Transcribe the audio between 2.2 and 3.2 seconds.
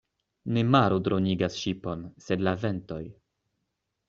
sed la ventoj.